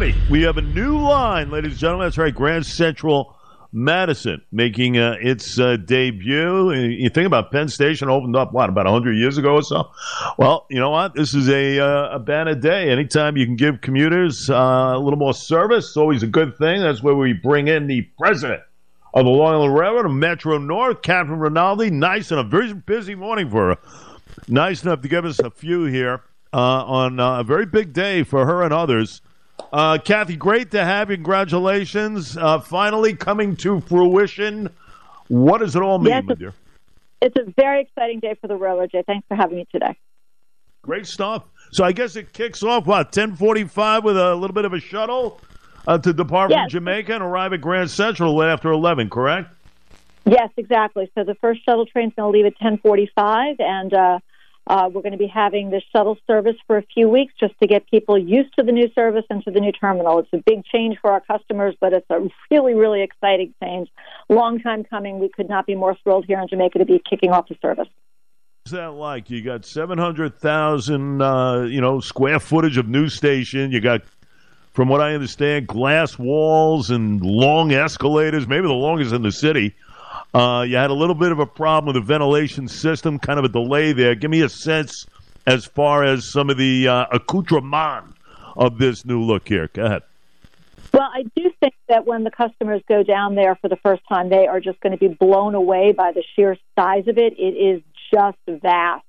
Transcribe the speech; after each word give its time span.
We 0.00 0.40
have 0.44 0.56
a 0.56 0.62
new 0.62 0.98
line, 0.98 1.50
ladies 1.50 1.72
and 1.72 1.78
gentlemen. 1.78 2.06
That's 2.06 2.16
right. 2.16 2.34
Grand 2.34 2.64
Central 2.64 3.36
Madison 3.70 4.40
making 4.50 4.96
uh, 4.96 5.16
its 5.20 5.58
uh, 5.58 5.76
debut. 5.76 6.72
You 6.72 7.10
think 7.10 7.26
about 7.26 7.52
Penn 7.52 7.68
Station 7.68 8.08
opened 8.08 8.34
up, 8.34 8.54
what, 8.54 8.70
about 8.70 8.86
100 8.86 9.12
years 9.12 9.36
ago 9.36 9.56
or 9.56 9.62
so? 9.62 9.90
Well, 10.38 10.64
you 10.70 10.80
know 10.80 10.88
what? 10.88 11.14
This 11.14 11.34
is 11.34 11.50
a, 11.50 11.80
uh, 11.80 12.16
a 12.16 12.18
banner 12.18 12.54
day. 12.54 12.88
Anytime 12.88 13.36
you 13.36 13.44
can 13.44 13.56
give 13.56 13.82
commuters 13.82 14.48
uh, 14.48 14.54
a 14.54 14.98
little 14.98 15.18
more 15.18 15.34
service, 15.34 15.88
it's 15.88 15.98
always 15.98 16.22
a 16.22 16.28
good 16.28 16.56
thing. 16.56 16.80
That's 16.80 17.02
where 17.02 17.14
we 17.14 17.34
bring 17.34 17.68
in 17.68 17.86
the 17.86 18.08
president 18.18 18.62
of 19.12 19.26
the 19.26 19.30
Long 19.30 19.52
Island 19.52 19.74
Railroad 19.74 20.06
of 20.06 20.12
Metro 20.12 20.56
North, 20.56 21.02
Catherine 21.02 21.40
Rinaldi. 21.40 21.90
Nice 21.90 22.30
and 22.30 22.40
a 22.40 22.44
very 22.44 22.72
busy 22.72 23.14
morning 23.14 23.50
for 23.50 23.74
her. 23.74 23.78
Nice 24.48 24.82
enough 24.82 25.02
to 25.02 25.08
give 25.08 25.26
us 25.26 25.40
a 25.40 25.50
few 25.50 25.84
here 25.84 26.22
uh, 26.54 26.84
on 26.86 27.20
uh, 27.20 27.40
a 27.40 27.44
very 27.44 27.66
big 27.66 27.92
day 27.92 28.22
for 28.22 28.46
her 28.46 28.62
and 28.62 28.72
others. 28.72 29.20
Uh, 29.72 29.98
Kathy, 29.98 30.36
great 30.36 30.72
to 30.72 30.84
have 30.84 31.10
you. 31.10 31.16
Congratulations. 31.16 32.36
Uh, 32.36 32.58
finally 32.58 33.14
coming 33.14 33.56
to 33.56 33.80
fruition. 33.80 34.68
What 35.28 35.58
does 35.58 35.76
it 35.76 35.82
all 35.82 35.98
mean 35.98 36.12
Yes, 36.12 36.24
with 36.26 36.40
you? 36.40 36.52
It's 37.22 37.36
a 37.36 37.52
very 37.56 37.82
exciting 37.82 38.20
day 38.20 38.34
for 38.40 38.48
the 38.48 38.56
railroad, 38.56 38.90
Jay. 38.90 39.04
Thanks 39.06 39.26
for 39.28 39.36
having 39.36 39.58
me 39.58 39.66
today. 39.70 39.96
Great 40.82 41.06
stuff. 41.06 41.44
So 41.70 41.84
I 41.84 41.92
guess 41.92 42.16
it 42.16 42.32
kicks 42.32 42.62
off, 42.62 42.86
what, 42.86 43.06
1045 43.06 44.04
with 44.04 44.16
a 44.16 44.34
little 44.34 44.54
bit 44.54 44.64
of 44.64 44.72
a 44.72 44.80
shuttle 44.80 45.40
uh, 45.86 45.98
to 45.98 46.12
depart 46.12 46.50
from 46.50 46.68
Jamaica 46.68 47.14
and 47.14 47.22
arrive 47.22 47.52
at 47.52 47.60
Grand 47.60 47.90
Central 47.90 48.42
after 48.42 48.72
11, 48.72 49.10
correct? 49.10 49.50
Yes, 50.24 50.50
exactly. 50.56 51.10
So 51.14 51.24
the 51.24 51.34
first 51.36 51.64
shuttle 51.64 51.86
train's 51.86 52.12
going 52.14 52.32
to 52.32 52.38
leave 52.38 52.46
at 52.46 52.58
10:45, 52.58 53.60
and 53.60 54.20
uh, 54.66 54.88
we're 54.92 55.02
going 55.02 55.12
to 55.12 55.18
be 55.18 55.26
having 55.26 55.70
this 55.70 55.82
shuttle 55.92 56.16
service 56.26 56.56
for 56.66 56.76
a 56.76 56.82
few 56.94 57.08
weeks 57.08 57.34
just 57.40 57.54
to 57.60 57.66
get 57.66 57.88
people 57.90 58.16
used 58.16 58.54
to 58.56 58.64
the 58.64 58.72
new 58.72 58.90
service 58.94 59.24
and 59.30 59.42
to 59.44 59.50
the 59.50 59.60
new 59.60 59.72
terminal. 59.72 60.18
It's 60.18 60.28
a 60.32 60.38
big 60.38 60.64
change 60.64 60.98
for 61.00 61.10
our 61.10 61.20
customers, 61.20 61.74
but 61.80 61.92
it's 61.92 62.08
a 62.10 62.28
really, 62.50 62.74
really 62.74 63.02
exciting 63.02 63.54
change. 63.62 63.88
Long 64.28 64.60
time 64.60 64.84
coming. 64.84 65.18
We 65.18 65.28
could 65.28 65.48
not 65.48 65.66
be 65.66 65.74
more 65.74 65.96
thrilled 66.02 66.26
here 66.26 66.40
in 66.40 66.48
Jamaica 66.48 66.78
to 66.78 66.84
be 66.84 67.02
kicking 67.08 67.30
off 67.30 67.48
the 67.48 67.56
service. 67.60 67.88
What's 68.64 68.72
that 68.72 68.92
like? 68.92 69.30
You 69.30 69.42
got 69.42 69.64
700,000, 69.64 71.22
uh, 71.22 71.62
you 71.62 71.80
know, 71.80 71.98
square 72.00 72.38
footage 72.38 72.76
of 72.76 72.88
news 72.88 73.14
station. 73.14 73.72
You 73.72 73.80
got, 73.80 74.02
from 74.72 74.88
what 74.88 75.00
I 75.00 75.14
understand, 75.14 75.66
glass 75.66 76.18
walls 76.18 76.90
and 76.90 77.22
long 77.22 77.72
escalators, 77.72 78.46
maybe 78.46 78.66
the 78.66 78.74
longest 78.74 79.12
in 79.12 79.22
the 79.22 79.32
city. 79.32 79.74
Uh, 80.32 80.64
you 80.66 80.76
had 80.76 80.90
a 80.90 80.94
little 80.94 81.14
bit 81.14 81.32
of 81.32 81.40
a 81.40 81.46
problem 81.46 81.92
with 81.92 82.00
the 82.00 82.06
ventilation 82.06 82.68
system, 82.68 83.18
kind 83.18 83.38
of 83.38 83.44
a 83.44 83.48
delay 83.48 83.92
there. 83.92 84.14
Give 84.14 84.30
me 84.30 84.42
a 84.42 84.48
sense 84.48 85.06
as 85.46 85.64
far 85.64 86.04
as 86.04 86.30
some 86.30 86.50
of 86.50 86.56
the 86.56 86.86
uh, 86.86 87.06
accoutrement 87.12 88.14
of 88.56 88.78
this 88.78 89.04
new 89.04 89.22
look 89.22 89.48
here. 89.48 89.68
Go 89.72 89.84
ahead. 89.84 90.02
Well, 90.92 91.08
I 91.12 91.22
do 91.36 91.50
think 91.60 91.74
that 91.88 92.06
when 92.06 92.24
the 92.24 92.30
customers 92.30 92.82
go 92.88 93.02
down 93.02 93.34
there 93.34 93.56
for 93.56 93.68
the 93.68 93.76
first 93.76 94.02
time, 94.08 94.28
they 94.28 94.46
are 94.46 94.60
just 94.60 94.80
going 94.80 94.92
to 94.92 94.98
be 94.98 95.08
blown 95.08 95.54
away 95.54 95.92
by 95.92 96.12
the 96.12 96.22
sheer 96.34 96.56
size 96.78 97.06
of 97.06 97.16
it. 97.16 97.34
It 97.38 97.54
is 97.56 97.82
just 98.12 98.38
vast. 98.46 99.04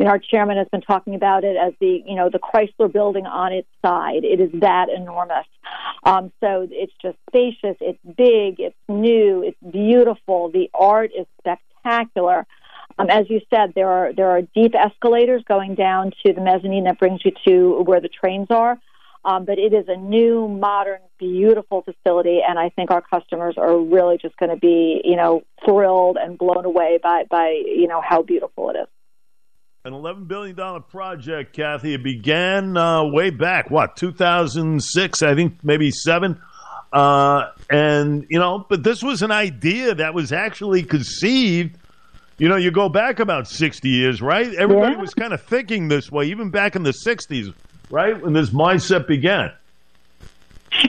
I 0.00 0.02
mean, 0.02 0.08
our 0.08 0.18
chairman 0.18 0.56
has 0.56 0.68
been 0.68 0.80
talking 0.80 1.14
about 1.14 1.44
it 1.44 1.56
as 1.56 1.74
the, 1.80 2.02
you 2.06 2.14
know, 2.14 2.30
the 2.30 2.38
Chrysler 2.38 2.90
building 2.92 3.26
on 3.26 3.52
its 3.52 3.68
side. 3.82 4.24
It 4.24 4.40
is 4.40 4.50
that 4.60 4.88
enormous. 4.88 5.46
Um, 6.04 6.32
so 6.40 6.66
it's 6.70 6.92
just 7.02 7.16
spacious. 7.28 7.76
It's 7.80 7.98
big. 8.04 8.60
It's 8.60 8.76
new. 8.88 9.42
It's 9.42 9.58
beautiful. 9.72 10.50
The 10.50 10.70
art 10.74 11.10
is 11.16 11.26
spectacular. 11.40 12.46
Um, 12.98 13.10
as 13.10 13.30
you 13.30 13.40
said, 13.50 13.72
there 13.74 13.88
are 13.88 14.12
there 14.12 14.30
are 14.30 14.42
deep 14.42 14.74
escalators 14.74 15.42
going 15.46 15.74
down 15.74 16.12
to 16.24 16.32
the 16.32 16.40
mezzanine 16.40 16.84
that 16.84 16.98
brings 16.98 17.24
you 17.24 17.32
to 17.46 17.82
where 17.82 18.00
the 18.00 18.08
trains 18.08 18.48
are. 18.50 18.78
Um, 19.24 19.44
but 19.44 19.58
it 19.58 19.74
is 19.74 19.86
a 19.88 19.96
new, 19.96 20.48
modern, 20.48 21.00
beautiful 21.18 21.82
facility, 21.82 22.40
and 22.46 22.58
I 22.58 22.70
think 22.70 22.90
our 22.90 23.02
customers 23.02 23.56
are 23.58 23.76
really 23.76 24.16
just 24.16 24.36
going 24.36 24.50
to 24.50 24.56
be, 24.56 25.02
you 25.04 25.16
know, 25.16 25.42
thrilled 25.64 26.16
and 26.20 26.38
blown 26.38 26.64
away 26.64 26.98
by 27.02 27.24
by 27.24 27.50
you 27.50 27.88
know 27.88 28.00
how 28.00 28.22
beautiful 28.22 28.70
it 28.70 28.76
is. 28.76 28.88
An 29.88 29.94
$11 29.94 30.28
billion 30.28 30.54
project, 30.82 31.56
Kathy. 31.56 31.94
It 31.94 32.02
began 32.02 32.76
uh, 32.76 33.04
way 33.06 33.30
back, 33.30 33.70
what, 33.70 33.96
2006, 33.96 35.22
I 35.22 35.34
think, 35.34 35.64
maybe 35.64 35.90
seven. 35.90 36.38
Uh, 36.92 37.46
and, 37.70 38.26
you 38.28 38.38
know, 38.38 38.66
but 38.68 38.82
this 38.82 39.02
was 39.02 39.22
an 39.22 39.30
idea 39.30 39.94
that 39.94 40.12
was 40.12 40.30
actually 40.30 40.82
conceived. 40.82 41.78
You 42.36 42.50
know, 42.50 42.56
you 42.56 42.70
go 42.70 42.90
back 42.90 43.18
about 43.18 43.48
60 43.48 43.88
years, 43.88 44.20
right? 44.20 44.52
Everybody 44.56 44.92
Yeah. 44.94 45.00
was 45.00 45.14
kind 45.14 45.32
of 45.32 45.40
thinking 45.42 45.88
this 45.88 46.12
way, 46.12 46.26
even 46.26 46.50
back 46.50 46.76
in 46.76 46.82
the 46.82 46.92
60s, 46.92 47.54
right? 47.90 48.20
When 48.20 48.34
this 48.34 48.50
mindset 48.50 49.06
began. 49.06 49.52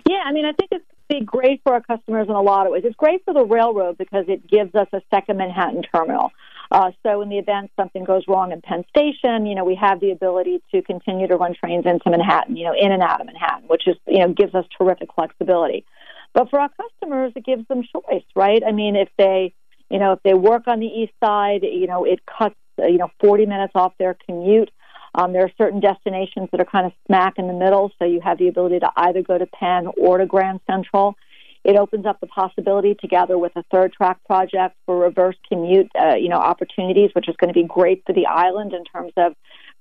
Yeah, 0.09 0.23
I 0.25 0.33
mean, 0.33 0.43
I 0.45 0.51
think 0.51 0.71
it's 0.73 0.83
be 1.07 1.21
great 1.21 1.61
for 1.63 1.73
our 1.73 1.81
customers 1.81 2.27
in 2.27 2.35
a 2.35 2.41
lot 2.41 2.67
of 2.67 2.73
ways. 2.73 2.83
It's 2.85 2.97
great 2.97 3.23
for 3.23 3.33
the 3.33 3.45
railroad 3.45 3.97
because 3.97 4.25
it 4.27 4.45
gives 4.45 4.75
us 4.75 4.87
a 4.91 5.01
second 5.09 5.37
Manhattan 5.37 5.83
terminal. 5.83 6.31
Uh, 6.71 6.91
so, 7.01 7.21
in 7.21 7.29
the 7.29 7.39
event 7.39 7.71
something 7.75 8.03
goes 8.03 8.23
wrong 8.27 8.51
in 8.51 8.61
Penn 8.61 8.83
Station, 8.89 9.47
you 9.47 9.55
know, 9.55 9.65
we 9.65 9.75
have 9.75 9.99
the 9.99 10.11
ability 10.11 10.61
to 10.71 10.83
continue 10.83 11.27
to 11.27 11.35
run 11.35 11.55
trains 11.55 11.85
into 11.85 12.09
Manhattan, 12.09 12.55
you 12.55 12.65
know, 12.65 12.75
in 12.79 12.91
and 12.91 13.01
out 13.01 13.21
of 13.21 13.25
Manhattan, 13.25 13.67
which 13.67 13.87
is, 13.87 13.95
you 14.07 14.19
know, 14.19 14.31
gives 14.33 14.53
us 14.53 14.65
terrific 14.77 15.09
flexibility. 15.15 15.83
But 16.33 16.49
for 16.51 16.59
our 16.59 16.69
customers, 16.69 17.33
it 17.35 17.43
gives 17.43 17.67
them 17.67 17.83
choice, 17.83 18.23
right? 18.35 18.61
I 18.65 18.71
mean, 18.71 18.95
if 18.95 19.09
they, 19.17 19.53
you 19.89 19.97
know, 19.97 20.13
if 20.13 20.19
they 20.23 20.35
work 20.35 20.67
on 20.67 20.79
the 20.79 20.85
east 20.85 21.13
side, 21.23 21.63
you 21.63 21.87
know, 21.87 22.05
it 22.05 22.19
cuts, 22.25 22.55
uh, 22.79 22.85
you 22.85 22.99
know, 22.99 23.09
40 23.19 23.47
minutes 23.47 23.73
off 23.73 23.93
their 23.97 24.15
commute. 24.27 24.69
Um, 25.15 25.33
there 25.33 25.43
are 25.43 25.51
certain 25.57 25.79
destinations 25.79 26.49
that 26.51 26.61
are 26.61 26.65
kind 26.65 26.85
of 26.85 26.91
smack 27.07 27.39
in 27.39 27.47
the 27.47 27.53
middle, 27.53 27.91
so 27.97 28.05
you 28.05 28.21
have 28.21 28.37
the 28.37 28.47
ability 28.47 28.79
to 28.81 28.91
either 28.95 29.23
go 29.23 29.39
to 29.39 29.47
Penn 29.47 29.87
or 29.97 30.19
to 30.19 30.27
Grand 30.27 30.59
Central. 30.69 31.15
It 31.63 31.75
opens 31.75 32.05
up 32.05 32.19
the 32.19 32.27
possibility, 32.27 32.95
together 32.95 33.37
with 33.37 33.51
a 33.55 33.63
third 33.71 33.93
track 33.93 34.17
project 34.25 34.75
for 34.85 34.97
reverse 34.97 35.35
commute, 35.49 35.91
uh, 35.99 36.15
you 36.15 36.29
know, 36.29 36.37
opportunities, 36.37 37.11
which 37.13 37.27
is 37.27 37.35
going 37.35 37.53
to 37.53 37.59
be 37.59 37.67
great 37.67 38.03
for 38.05 38.13
the 38.13 38.25
island 38.25 38.73
in 38.73 38.85
terms 38.85 39.11
of 39.17 39.33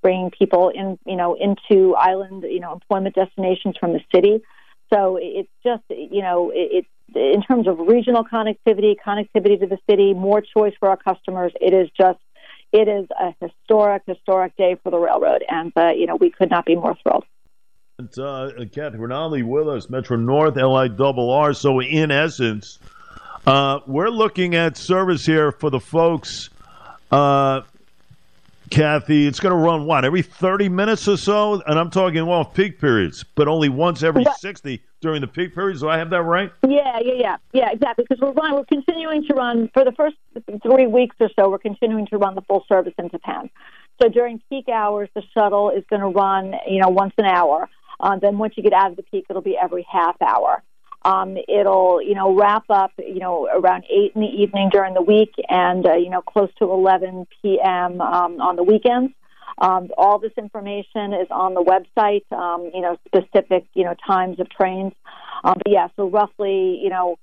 bringing 0.03 0.31
people 0.31 0.71
in, 0.71 0.99
you 1.07 1.17
know, 1.17 1.35
into 1.35 1.95
island, 1.95 2.43
you 2.43 2.61
know, 2.61 2.73
employment 2.73 3.15
destinations 3.15 3.77
from 3.79 3.93
the 3.93 4.01
city. 4.15 4.41
So 4.93 5.19
it's 5.21 5.51
just, 5.63 5.83
you 5.89 6.23
know, 6.23 6.51
it, 6.51 6.85
it's 6.85 6.89
in 7.15 7.43
terms 7.43 7.67
of 7.67 7.79
regional 7.79 8.25
connectivity, 8.25 8.97
connectivity 9.05 9.59
to 9.61 9.67
the 9.67 9.79
city, 9.89 10.15
more 10.15 10.43
choice 10.43 10.75
for 10.79 10.89
our 10.89 10.97
customers. 10.97 11.53
It 11.61 11.73
is 11.73 11.89
just, 11.97 12.19
it 12.73 12.87
is 12.89 13.07
a 13.19 13.35
historic, 13.41 14.03
historic 14.07 14.57
day 14.57 14.77
for 14.83 14.91
the 14.91 14.99
railroad, 14.99 15.43
and 15.49 15.73
uh, 15.77 15.91
you 15.91 16.07
know, 16.07 16.17
we 16.17 16.31
could 16.31 16.51
not 16.51 16.67
be 16.67 16.75
more 16.75 16.97
thrilled. 17.03 17.25
And, 18.01 18.17
uh, 18.17 18.53
Kathy 18.73 18.97
Rinaldi 18.97 19.43
with 19.43 19.69
us, 19.69 19.91
Metro 19.91 20.17
North, 20.17 20.55
LIRR. 20.55 21.57
So, 21.57 21.81
in 21.81 22.13
essence, 22.13 22.79
uh, 23.45 23.81
we're 23.89 24.09
looking 24.09 24.55
at 24.55 24.77
service 24.77 25.27
here 25.27 25.51
for 25.51 25.69
the 25.69 25.81
folks. 25.81 26.49
Uh, 27.11 27.63
Kathy, 28.71 29.27
it's 29.27 29.41
going 29.41 29.51
to 29.53 29.59
run 29.59 29.85
what 29.85 30.05
every 30.05 30.23
thirty 30.23 30.69
minutes 30.69 31.09
or 31.09 31.17
so, 31.17 31.61
and 31.67 31.77
I'm 31.77 31.91
talking 31.91 32.25
well 32.25 32.45
peak 32.45 32.81
periods, 32.81 33.25
but 33.35 33.49
only 33.49 33.69
once 33.69 34.05
every 34.05 34.25
sixty 34.39 34.81
during 35.01 35.21
the 35.21 35.27
peak 35.27 35.53
periods. 35.53 35.81
Do 35.81 35.89
I 35.89 35.99
have 35.99 36.11
that 36.11 36.23
right? 36.23 36.53
Yeah, 36.69 37.01
yeah, 37.03 37.15
yeah, 37.15 37.37
yeah, 37.53 37.71
exactly. 37.73 38.05
Because 38.09 38.23
we're 38.23 38.31
run, 38.31 38.55
we're 38.55 38.65
continuing 38.67 39.27
to 39.27 39.35
run 39.35 39.71
for 39.75 39.85
the 39.85 39.91
first 39.91 40.15
three 40.63 40.87
weeks 40.87 41.17
or 41.19 41.31
so. 41.35 41.51
We're 41.51 41.59
continuing 41.59 42.07
to 42.07 42.19
run 42.19 42.37
the 42.37 42.43
full 42.43 42.65
service 42.69 42.95
into 42.97 43.19
Penn. 43.19 43.51
So 44.01 44.09
during 44.09 44.41
peak 44.49 44.69
hours, 44.69 45.09
the 45.15 45.23
shuttle 45.35 45.71
is 45.71 45.83
going 45.91 46.03
to 46.03 46.09
run, 46.09 46.55
you 46.69 46.81
know, 46.81 46.91
once 46.91 47.15
an 47.19 47.25
hour. 47.25 47.69
Uh, 48.01 48.17
then 48.17 48.39
once 48.39 48.55
you 48.57 48.63
get 48.63 48.73
out 48.73 48.91
of 48.91 48.97
the 48.97 49.03
peak, 49.03 49.27
it'll 49.29 49.43
be 49.43 49.57
every 49.57 49.87
half 49.91 50.21
hour. 50.23 50.63
Um, 51.03 51.37
it'll, 51.49 52.03
you 52.03 52.15
know, 52.15 52.35
wrap 52.35 52.65
up, 52.71 52.93
you 52.99 53.21
know, 53.21 53.47
around 53.47 53.85
eight 53.91 54.13
in 54.15 54.21
the 54.21 54.27
evening 54.27 54.69
during 54.71 54.95
the 54.95 55.03
week, 55.03 55.33
and 55.49 55.87
uh, 55.87 55.95
you 55.95 56.11
know, 56.11 56.23
close 56.23 56.51
to 56.59 56.65
11 56.65 57.27
p.m. 57.41 58.01
Um, 58.01 58.41
on 58.41 58.57
the 58.57 58.65
weekends. 58.65 59.13
Um, 59.59 59.89
all 59.97 60.19
this 60.19 60.33
information 60.37 61.13
is 61.13 61.27
on 61.31 61.55
the 61.55 61.63
website. 61.63 62.31
Um, 62.33 62.71
you 62.75 62.81
know, 62.81 62.97
specific, 63.07 63.67
you 63.75 63.85
know, 63.85 63.95
times 64.07 64.41
of 64.41 64.49
trains. 64.51 64.93
Um, 65.45 65.55
but 65.65 65.73
yeah, 65.73 65.89
so 65.97 66.09
roughly, 66.09 66.81
you 66.83 66.91
know, 66.91 67.17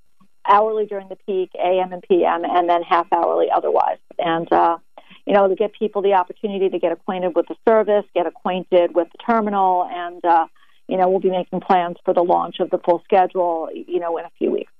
hourly 0.46 0.86
during 0.86 1.08
the 1.08 1.16
peak, 1.16 1.50
AM 1.58 1.92
and 1.92 2.02
PM, 2.02 2.44
and 2.44 2.68
then 2.68 2.82
half 2.82 3.06
hourly 3.12 3.48
otherwise. 3.54 3.98
And 4.18 4.50
uh, 4.52 4.78
you 5.26 5.34
know, 5.34 5.48
to 5.48 5.54
get 5.54 5.72
people 5.72 6.02
the 6.02 6.14
opportunity 6.14 6.68
to 6.68 6.78
get 6.78 6.92
acquainted 6.92 7.34
with 7.34 7.46
the 7.48 7.56
service, 7.68 8.04
get 8.14 8.26
acquainted 8.26 8.94
with 8.94 9.08
the 9.12 9.18
terminal, 9.18 9.88
and 9.90 10.24
uh, 10.24 10.46
you 10.88 10.96
know, 10.96 11.08
we'll 11.08 11.20
be 11.20 11.30
making 11.30 11.60
plans 11.60 11.96
for 12.04 12.14
the 12.14 12.22
launch 12.22 12.60
of 12.60 12.70
the 12.70 12.78
full 12.78 13.02
schedule, 13.04 13.68
you 13.74 13.98
know, 14.00 14.16
in 14.18 14.24
a 14.24 14.30
few 14.38 14.50
weeks. 14.50 14.72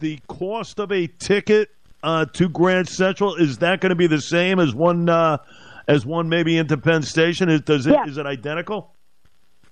The 0.00 0.18
cost 0.28 0.80
of 0.80 0.90
a 0.90 1.06
ticket 1.06 1.70
uh, 2.02 2.26
to 2.26 2.48
Grand 2.48 2.88
Central 2.88 3.34
is 3.36 3.58
that 3.58 3.80
going 3.80 3.90
to 3.90 3.96
be 3.96 4.06
the 4.06 4.20
same 4.20 4.58
as 4.58 4.74
one 4.74 5.08
uh, 5.08 5.38
as 5.86 6.04
one 6.04 6.28
maybe 6.28 6.56
into 6.56 6.76
Penn 6.76 7.02
Station? 7.02 7.48
Is 7.48 7.60
does 7.62 7.86
it 7.86 7.92
Yeah. 7.92 8.06
is 8.06 8.18
it 8.18 8.26
identical? 8.26 8.92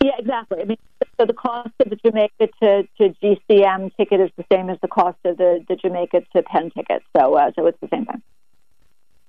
Yeah, 0.03 0.12
exactly. 0.19 0.61
I 0.61 0.65
mean, 0.65 0.79
so 1.21 1.27
the 1.27 1.33
cost 1.33 1.71
of 1.79 1.91
the 1.91 1.97
Jamaica 1.97 2.49
to, 2.62 2.83
to 2.99 3.15
GCM 3.23 3.95
ticket 3.97 4.21
is 4.21 4.31
the 4.37 4.45
same 4.53 4.69
as 4.69 4.79
the 4.83 4.88
cost 4.88 5.19
of 5.25 5.37
the, 5.37 5.65
the 5.69 5.77
Jamaica 5.77 6.23
to 6.35 6.43
Penn 6.43 6.71
ticket. 6.71 7.03
So, 7.17 7.37
uh, 7.37 7.53
so 7.55 7.67
it's 7.67 7.79
the 7.81 7.88
same 7.93 8.06
thing. 8.06 8.21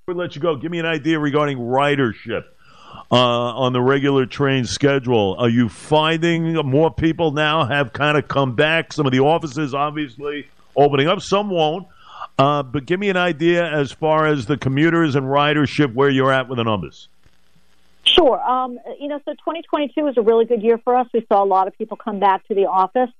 We 0.08 0.14
let 0.14 0.34
you 0.34 0.42
go, 0.42 0.56
give 0.56 0.72
me 0.72 0.80
an 0.80 0.86
idea 0.86 1.18
regarding 1.20 1.58
ridership. 1.58 2.42
Uh, 3.10 3.14
on 3.14 3.72
the 3.72 3.80
regular 3.80 4.26
train 4.26 4.64
schedule. 4.64 5.36
Are 5.38 5.48
you 5.48 5.68
finding 5.68 6.54
more 6.66 6.92
people 6.92 7.32
now 7.32 7.64
have 7.64 7.92
kind 7.92 8.16
of 8.16 8.28
come 8.28 8.54
back? 8.54 8.92
Some 8.92 9.06
of 9.06 9.12
the 9.12 9.20
offices, 9.20 9.74
obviously, 9.74 10.48
opening 10.76 11.08
up. 11.08 11.20
Some 11.20 11.50
won't. 11.50 11.86
Uh, 12.38 12.62
but 12.62 12.86
give 12.86 12.98
me 12.98 13.08
an 13.10 13.16
idea 13.16 13.64
as 13.70 13.92
far 13.92 14.26
as 14.26 14.46
the 14.46 14.56
commuters 14.56 15.14
and 15.14 15.26
ridership, 15.26 15.94
where 15.94 16.10
you're 16.10 16.32
at 16.32 16.48
with 16.48 16.58
the 16.58 16.64
numbers. 16.64 17.08
Sure. 18.04 18.40
Um, 18.42 18.78
you 19.00 19.08
know, 19.08 19.20
so 19.24 19.32
2022 19.32 20.02
was 20.02 20.16
a 20.16 20.22
really 20.22 20.44
good 20.44 20.62
year 20.62 20.78
for 20.78 20.96
us. 20.96 21.06
We 21.12 21.24
saw 21.28 21.42
a 21.42 21.46
lot 21.46 21.68
of 21.68 21.78
people 21.78 21.96
come 21.96 22.18
back 22.18 22.46
to 22.48 22.54
the 22.54 22.66
office. 22.66 23.10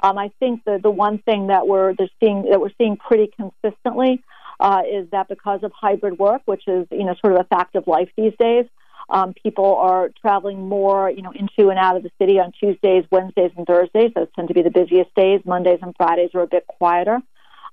Um, 0.00 0.18
I 0.18 0.32
think 0.40 0.64
the 0.64 0.80
the 0.82 0.90
one 0.90 1.18
thing 1.18 1.46
that 1.46 1.68
we're 1.68 1.94
seeing 2.18 2.42
that 2.50 2.60
we're 2.60 2.72
seeing 2.76 2.96
pretty 2.96 3.32
consistently 3.36 4.22
uh, 4.58 4.82
is 4.90 5.08
that 5.10 5.28
because 5.28 5.62
of 5.62 5.72
hybrid 5.72 6.18
work, 6.18 6.42
which 6.44 6.66
is 6.66 6.86
you 6.90 7.04
know 7.04 7.14
sort 7.20 7.34
of 7.34 7.40
a 7.40 7.44
fact 7.44 7.76
of 7.76 7.86
life 7.86 8.10
these 8.16 8.32
days, 8.38 8.66
um, 9.08 9.34
people 9.34 9.76
are 9.76 10.10
traveling 10.20 10.68
more 10.68 11.10
you 11.10 11.22
know 11.22 11.32
into 11.32 11.70
and 11.70 11.78
out 11.78 11.96
of 11.96 12.02
the 12.02 12.10
city 12.20 12.38
on 12.38 12.52
Tuesdays, 12.52 13.04
Wednesdays, 13.10 13.50
and 13.56 13.66
Thursdays. 13.66 14.12
Those 14.14 14.28
tend 14.34 14.48
to 14.48 14.54
be 14.54 14.62
the 14.62 14.70
busiest 14.70 15.14
days. 15.14 15.40
Mondays 15.44 15.80
and 15.82 15.94
Fridays 15.96 16.30
are 16.34 16.42
a 16.42 16.46
bit 16.46 16.66
quieter. 16.66 17.18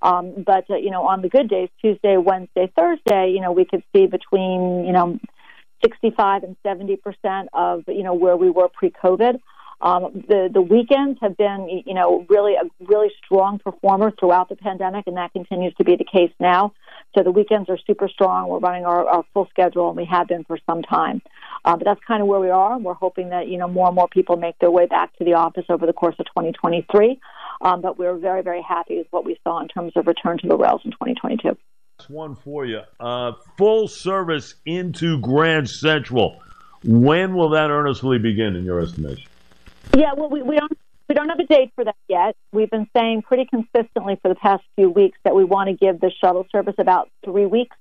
Um, 0.02 0.44
but 0.46 0.70
uh, 0.70 0.76
you 0.76 0.92
know, 0.92 1.08
on 1.08 1.22
the 1.22 1.30
good 1.30 1.50
days, 1.50 1.70
Tuesday, 1.82 2.18
Wednesday, 2.18 2.72
Thursday, 2.76 3.32
you 3.34 3.42
know, 3.42 3.52
we 3.52 3.66
could 3.66 3.84
see 3.94 4.08
between 4.08 4.86
you 4.86 4.94
know 4.94 5.20
65 5.84 6.44
and 6.44 6.56
70 6.64 6.96
percent 6.98 7.50
of 7.54 7.84
you 7.88 8.04
know 8.04 8.14
where 8.14 8.38
we 8.38 8.50
were 8.50 8.70
pre-COVID. 8.70 9.40
Um, 9.82 10.26
the 10.28 10.50
the 10.54 10.62
weekends 10.62 11.20
have 11.22 11.38
been, 11.38 11.84
you 11.86 11.94
know, 11.94 12.26
really 12.30 12.56
a 12.56 12.64
really 12.84 13.10
strong 13.24 13.60
performer 13.60 14.12
throughout 14.12 14.50
the 14.50 14.58
pandemic, 14.58 15.08
and 15.08 15.16
that 15.16 15.32
continues 15.32 15.74
to 15.76 15.86
be 15.86 15.96
the 15.96 16.04
case 16.04 16.32
now. 16.40 16.74
So 17.16 17.24
the 17.24 17.32
weekends 17.32 17.70
are 17.70 17.78
super 17.88 18.10
strong. 18.10 18.50
We're 18.50 18.60
running 18.60 18.86
our, 18.86 19.08
our 19.08 19.24
full 19.34 19.48
schedule, 19.50 19.88
and 19.88 19.98
we 19.98 20.06
have 20.06 20.28
been 20.28 20.44
for 20.44 20.60
some 20.70 20.82
time. 20.84 21.22
Uh, 21.64 21.78
but 21.78 21.86
that's 21.86 22.02
kind 22.06 22.22
of 22.22 22.28
where 22.28 22.40
we 22.40 22.50
are. 22.50 22.78
We're 22.78 22.94
hoping 22.94 23.30
that 23.30 23.48
you 23.48 23.58
know 23.58 23.70
more 23.70 23.88
and 23.88 23.96
more 23.96 24.10
people 24.10 24.36
make 24.36 24.60
their 24.60 24.72
way 24.72 24.86
back 24.86 25.16
to 25.18 25.24
the 25.24 25.34
office 25.34 25.66
over 25.70 25.86
the 25.86 25.94
course 25.94 26.16
of 26.20 26.26
2023. 26.28 27.20
Um, 27.62 27.82
but 27.82 27.98
we're 27.98 28.18
very 28.18 28.42
very 28.42 28.62
happy 28.62 28.98
with 28.98 29.08
what 29.12 29.24
we 29.24 29.40
saw 29.44 29.62
in 29.62 29.70
terms 29.70 29.94
of 29.96 30.08
return 30.08 30.38
to 30.40 30.48
the 30.48 30.58
rails 30.58 30.82
in 30.84 30.92
2022. 30.92 31.58
One 32.08 32.36
for 32.36 32.66
you. 32.66 32.82
Uh, 33.00 33.34
full 33.58 33.88
service 33.88 34.56
into 34.66 35.20
Grand 35.20 35.70
Central. 35.70 36.42
When 36.84 37.36
will 37.36 37.50
that 37.50 37.70
earnestly 37.70 38.20
begin, 38.20 38.56
in 38.56 38.64
your 38.64 38.80
estimation? 38.80 39.29
Yeah, 39.96 40.14
well, 40.16 40.30
we, 40.30 40.42
we 40.42 40.56
don't 40.58 40.78
we 41.08 41.16
don't 41.16 41.30
have 41.30 41.40
a 41.40 41.46
date 41.46 41.72
for 41.76 41.84
that 41.84 41.96
yet. 42.08 42.36
We've 42.52 42.70
been 42.70 42.88
saying 42.96 43.24
pretty 43.24 43.46
consistently 43.46 44.20
for 44.22 44.30
the 44.30 44.36
past 44.36 44.64
few 44.76 44.90
weeks 44.90 45.18
that 45.24 45.36
we 45.36 45.44
want 45.44 45.70
to 45.70 45.74
give 45.74 46.00
the 46.00 46.12
shuttle 46.22 46.46
service 46.52 46.76
about 46.78 47.10
three 47.26 47.48
weeks, 47.48 47.76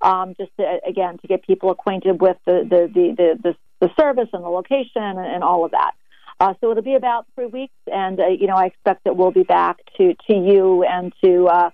um, 0.00 0.34
just 0.38 0.50
to, 0.58 0.80
again 0.86 1.18
to 1.18 1.26
get 1.26 1.46
people 1.46 1.70
acquainted 1.70 2.20
with 2.20 2.38
the 2.46 2.66
the 2.68 2.90
the 2.92 3.14
the, 3.16 3.38
the, 3.42 3.86
the 3.86 3.94
service 4.00 4.28
and 4.32 4.42
the 4.42 4.48
location 4.48 5.02
and, 5.02 5.18
and 5.18 5.44
all 5.44 5.64
of 5.64 5.72
that. 5.72 5.92
Uh, 6.40 6.54
so 6.60 6.70
it'll 6.70 6.82
be 6.82 6.94
about 6.94 7.26
three 7.34 7.46
weeks, 7.46 7.74
and 7.92 8.18
uh, 8.18 8.28
you 8.28 8.46
know 8.46 8.56
I 8.56 8.66
expect 8.66 9.04
that 9.04 9.16
we'll 9.16 9.30
be 9.30 9.44
back 9.44 9.78
to 9.98 10.14
to 10.14 10.34
you 10.34 10.84
and 10.84 11.12
to 11.22 11.46
uh, 11.46 11.70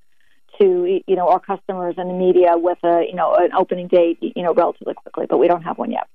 to 0.60 1.00
you 1.06 1.16
know 1.16 1.28
our 1.28 1.40
customers 1.40 1.94
and 1.96 2.10
the 2.10 2.14
media 2.14 2.54
with 2.56 2.78
a 2.82 3.04
you 3.08 3.14
know 3.14 3.34
an 3.36 3.50
opening 3.56 3.86
date 3.86 4.18
you 4.20 4.42
know 4.42 4.52
relatively 4.52 4.94
quickly, 4.94 5.26
but 5.30 5.38
we 5.38 5.46
don't 5.46 5.62
have 5.62 5.78
one 5.78 5.92
yet. 5.92 6.08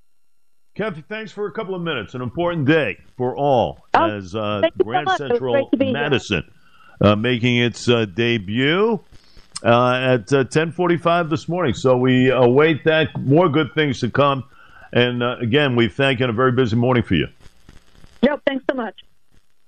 Kathy, 0.75 1.03
thanks 1.07 1.31
for 1.31 1.45
a 1.45 1.51
couple 1.51 1.75
of 1.75 1.81
minutes. 1.83 2.15
An 2.15 2.21
important 2.21 2.65
day 2.65 2.99
for 3.15 3.35
all 3.35 3.85
oh, 3.93 4.09
as 4.09 4.33
uh, 4.33 4.61
Grand 4.81 5.07
so 5.07 5.17
Central 5.17 5.69
Madison 5.77 6.43
uh, 6.99 7.15
making 7.15 7.57
its 7.57 7.87
uh, 7.87 8.05
debut 8.05 8.99
uh, 9.63 9.93
at 9.93 10.25
10:45 10.27 11.05
uh, 11.05 11.23
this 11.23 11.47
morning. 11.47 11.75
So 11.75 11.95
we 11.95 12.31
await 12.31 12.83
that. 12.85 13.09
More 13.19 13.49
good 13.49 13.73
things 13.75 13.99
to 13.99 14.09
come. 14.09 14.45
And 14.91 15.21
uh, 15.21 15.37
again, 15.39 15.75
we 15.75 15.89
thank 15.89 16.19
you. 16.19 16.25
And 16.25 16.33
a 16.33 16.35
very 16.35 16.51
busy 16.51 16.75
morning 16.75 17.03
for 17.03 17.15
you. 17.15 17.27
Yep. 18.23 18.41
Thanks 18.47 18.65
so 18.69 18.75
much. 18.75 18.99